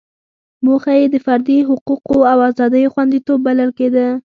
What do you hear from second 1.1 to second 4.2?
د فردي حقوقو او ازادیو خوندیتوب بلل کېده.